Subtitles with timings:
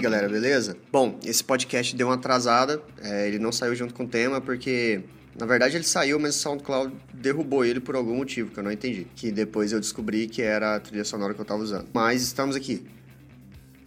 [0.05, 0.77] galera, beleza?
[0.91, 5.01] Bom, esse podcast deu uma atrasada, é, ele não saiu junto com o tema porque,
[5.35, 8.71] na verdade, ele saiu, mas o SoundCloud derrubou ele por algum motivo que eu não
[8.71, 9.07] entendi.
[9.15, 11.87] Que depois eu descobri que era a trilha sonora que eu estava usando.
[11.91, 12.85] Mas estamos aqui.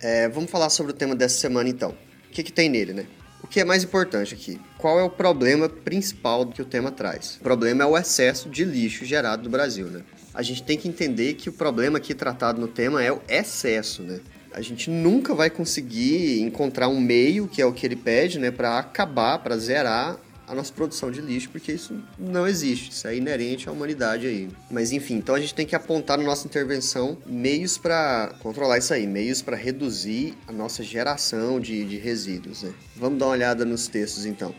[0.00, 1.90] É, vamos falar sobre o tema dessa semana então.
[1.90, 3.06] O que, que tem nele, né?
[3.40, 4.60] O que é mais importante aqui?
[4.76, 7.36] Qual é o problema principal que o tema traz?
[7.36, 10.02] O problema é o excesso de lixo gerado no Brasil, né?
[10.34, 14.02] A gente tem que entender que o problema aqui tratado no tema é o excesso,
[14.02, 14.20] né?
[14.58, 18.50] A gente nunca vai conseguir encontrar um meio, que é o que ele pede, né,
[18.50, 23.14] para acabar, para zerar a nossa produção de lixo, porque isso não existe, isso é
[23.14, 24.48] inerente à humanidade aí.
[24.68, 28.92] Mas enfim, então a gente tem que apontar na nossa intervenção meios para controlar isso
[28.92, 32.64] aí, meios para reduzir a nossa geração de, de resíduos.
[32.64, 32.72] Né?
[32.96, 34.52] Vamos dar uma olhada nos textos então.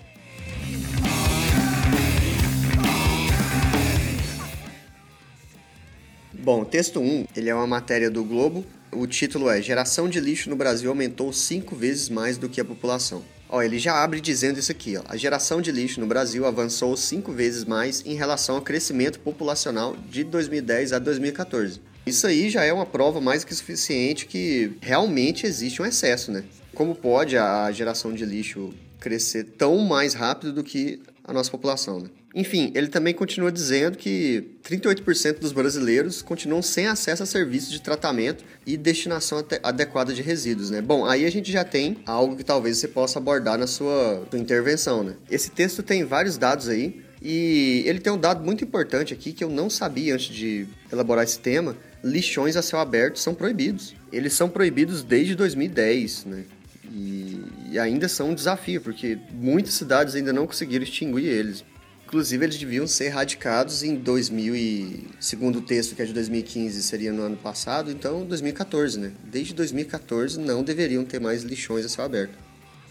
[6.31, 10.49] Bom, texto 1, ele é uma matéria do Globo o título é Geração de lixo
[10.49, 13.23] no Brasil aumentou cinco vezes mais do que a população.
[13.47, 15.03] Ó, ele já abre dizendo isso aqui, ó.
[15.07, 19.95] A geração de lixo no Brasil avançou cinco vezes mais em relação ao crescimento populacional
[20.09, 21.81] de 2010 a 2014.
[22.05, 26.43] Isso aí já é uma prova mais que suficiente que realmente existe um excesso, né?
[26.73, 31.99] Como pode a geração de lixo crescer tão mais rápido do que a nossa população,
[31.99, 32.09] né?
[32.33, 37.81] Enfim, ele também continua dizendo que 38% dos brasileiros continuam sem acesso a serviços de
[37.81, 40.79] tratamento e destinação adequada de resíduos, né?
[40.79, 44.39] Bom, aí a gente já tem algo que talvez você possa abordar na sua, sua
[44.39, 45.15] intervenção, né?
[45.29, 49.43] Esse texto tem vários dados aí e ele tem um dado muito importante aqui que
[49.43, 51.75] eu não sabia antes de elaborar esse tema.
[52.03, 53.95] Lixões a céu aberto são proibidos.
[54.11, 56.43] Eles são proibidos desde 2010, né?
[56.91, 61.63] E, e ainda são um desafio, porque muitas cidades ainda não conseguiram extinguir eles.
[62.09, 65.07] Inclusive, eles deviam ser erradicados em 2000 e...
[65.19, 69.11] Segundo o texto, que é de 2015, seria no ano passado, então 2014, né?
[69.23, 72.33] Desde 2014 não deveriam ter mais lixões a céu aberto.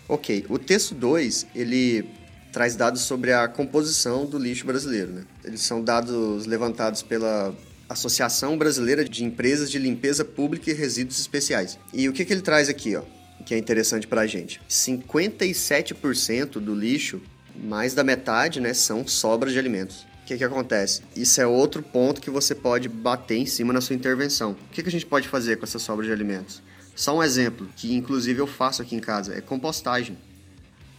[0.08, 2.08] Ok, o texto 2, ele
[2.52, 5.24] traz dados sobre a composição do lixo brasileiro, né?
[5.44, 7.52] Eles são dados levantados pela
[7.88, 11.76] Associação Brasileira de Empresas de Limpeza Pública e Resíduos Especiais.
[11.92, 13.02] E o que, que ele traz aqui, ó?
[13.44, 14.60] Que é interessante para a gente.
[14.70, 17.20] 57% do lixo
[17.62, 20.06] mais da metade né, são sobras de alimentos.
[20.22, 21.02] O que, que acontece?
[21.16, 24.52] Isso é outro ponto que você pode bater em cima na sua intervenção.
[24.52, 26.62] O que, que a gente pode fazer com essa sobra de alimentos?
[26.94, 30.18] Só um exemplo, que inclusive eu faço aqui em casa, é compostagem.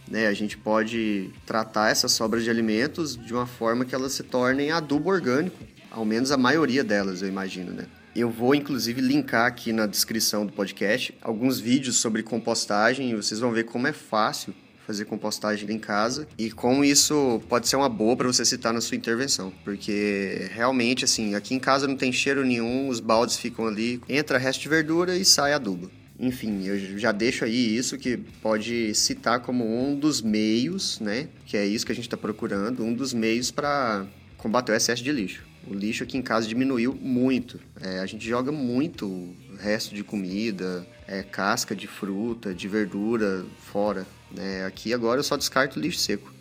[0.08, 4.24] Né, a gente pode tratar essas sobras de alimentos de uma forma que elas se
[4.24, 7.86] tornem adubo orgânico, ao menos a maioria delas, eu imagino, né?
[8.16, 13.38] Eu vou inclusive linkar aqui na descrição do podcast alguns vídeos sobre compostagem e vocês
[13.38, 14.52] vão ver como é fácil
[14.90, 18.80] fazer compostagem em casa e como isso pode ser uma boa para você citar na
[18.80, 23.68] sua intervenção, porque realmente assim, aqui em casa não tem cheiro nenhum, os baldes ficam
[23.68, 25.88] ali, entra resto de verdura e sai adubo.
[26.18, 31.28] Enfim, eu já deixo aí isso que pode citar como um dos meios, né?
[31.46, 35.02] Que é isso que a gente está procurando, um dos meios para combater o excesso
[35.02, 35.42] de lixo.
[35.66, 37.58] O lixo aqui em casa diminuiu muito.
[37.80, 44.06] É, a gente joga muito resto de comida, é, casca de fruta, de verdura fora.
[44.30, 44.64] Né?
[44.64, 46.32] Aqui agora eu só descarto lixo seco.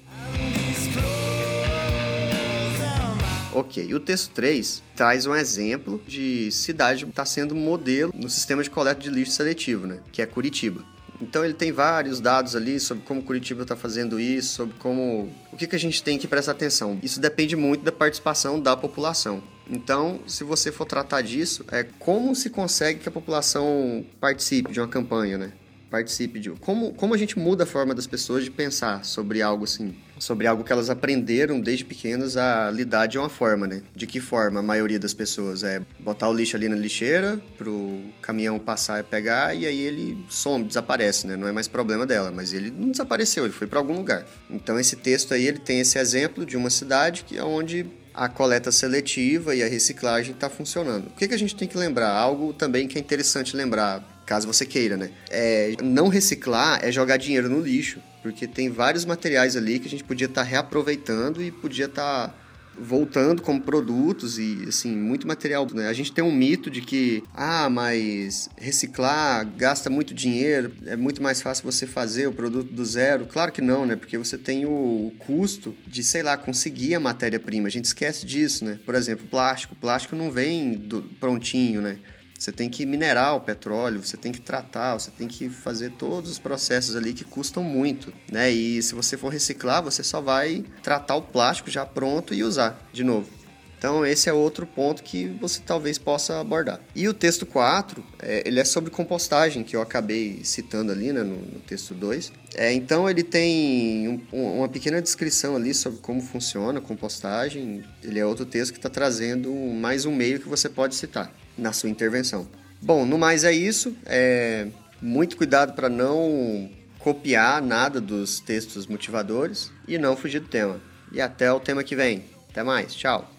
[3.52, 8.62] Ok, o texto 3 traz um exemplo de cidade que está sendo modelo no sistema
[8.62, 10.00] de coleta de lixo seletivo, né?
[10.12, 10.86] que é Curitiba.
[11.22, 15.30] Então ele tem vários dados ali sobre como Curitiba está fazendo isso, sobre como.
[15.52, 16.98] O que, que a gente tem que prestar atenção.
[17.04, 19.44] Isso depende muito da participação da população.
[19.70, 24.80] Então, se você for tratar disso, é como se consegue que a população participe de
[24.80, 25.52] uma campanha, né?
[25.90, 29.64] Participe de como como a gente muda a forma das pessoas de pensar sobre algo
[29.64, 29.96] assim?
[30.20, 33.82] Sobre algo que elas aprenderam desde pequenas a lidar de uma forma né?
[33.96, 35.64] De que forma a maioria das pessoas?
[35.64, 40.26] É botar o lixo ali na lixeira pro caminhão passar e pegar e aí ele
[40.30, 41.36] some desaparece né?
[41.36, 44.26] Não é mais problema dela mas ele não desapareceu ele foi para algum lugar.
[44.50, 48.28] Então esse texto aí ele tem esse exemplo de uma cidade que é onde a
[48.28, 51.08] coleta seletiva e a reciclagem está funcionando.
[51.08, 52.10] O que, que a gente tem que lembrar?
[52.10, 55.10] Algo também que é interessante lembrar caso você queira, né?
[55.32, 59.90] É, não reciclar é jogar dinheiro no lixo, porque tem vários materiais ali que a
[59.90, 62.36] gente podia estar tá reaproveitando e podia estar tá
[62.78, 65.68] voltando como produtos e, assim, muito material.
[65.74, 65.88] Né?
[65.88, 71.24] A gente tem um mito de que, ah, mas reciclar gasta muito dinheiro, é muito
[71.24, 73.26] mais fácil você fazer o produto do zero.
[73.26, 73.96] Claro que não, né?
[73.96, 77.68] Porque você tem o custo de, sei lá, conseguir a matéria-prima.
[77.68, 78.80] A gente esquece disso, né?
[78.86, 79.74] Por exemplo, plástico.
[79.74, 81.98] O plástico não vem do, prontinho, né?
[82.40, 86.32] Você tem que minerar o petróleo, você tem que tratar, você tem que fazer todos
[86.32, 88.50] os processos ali que custam muito, né?
[88.50, 92.80] E se você for reciclar, você só vai tratar o plástico já pronto e usar
[92.94, 93.39] de novo.
[93.80, 96.82] Então esse é outro ponto que você talvez possa abordar.
[96.94, 101.24] E o texto 4, é, ele é sobre compostagem, que eu acabei citando ali né,
[101.24, 102.34] no, no texto 2.
[102.56, 107.82] É, então ele tem um, uma pequena descrição ali sobre como funciona a compostagem.
[108.04, 111.72] Ele é outro texto que está trazendo mais um meio que você pode citar na
[111.72, 112.50] sua intervenção.
[112.82, 113.96] Bom, no mais é isso.
[114.06, 114.68] É,
[115.02, 120.82] muito cuidado para não copiar nada dos textos motivadores e não fugir do tema.
[121.14, 122.26] E até o tema que vem.
[122.50, 123.39] Até mais, tchau!